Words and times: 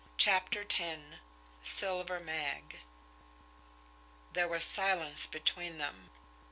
CHAPTER 0.17 0.61
X 0.67 0.81
SILVER 1.61 2.19
MAG 2.19 2.79
There 4.33 4.47
was 4.47 4.63
silence 4.63 5.27
between 5.27 5.77
them. 5.77 6.09